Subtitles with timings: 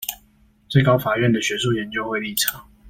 [0.67, 2.71] 最高法院的學術研究會立場